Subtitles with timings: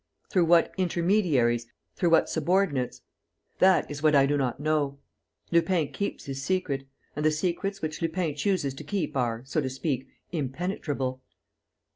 [0.31, 3.03] Through what intermediaries, through what subordinates?
[3.59, 4.97] That is what I do not know.
[5.51, 9.69] Lupin keeps his secret; and the secrets which Lupin chooses to keep are, so to
[9.69, 11.21] speak, impenetrable.